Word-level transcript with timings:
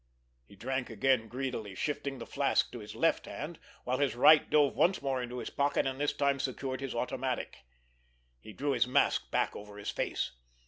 He 0.47 0.55
drank 0.55 0.89
again 0.89 1.27
greedily, 1.27 1.75
shifting 1.75 2.17
the 2.17 2.25
flask 2.25 2.71
to 2.71 2.79
his 2.79 2.95
left 2.95 3.27
hand, 3.27 3.59
while 3.83 3.99
his 3.99 4.15
right 4.15 4.49
dove 4.49 4.75
once 4.75 4.99
more 4.99 5.21
into 5.21 5.37
his 5.37 5.51
pocket, 5.51 5.85
and 5.85 6.01
this 6.01 6.11
time 6.11 6.39
secured 6.39 6.81
his 6.81 6.95
automatic. 6.95 7.59
He 8.39 8.51
drew 8.51 8.71
his 8.71 8.87
mask 8.87 9.29
back 9.29 9.55
over 9.55 9.77
his 9.77 9.91
face. 9.91 10.31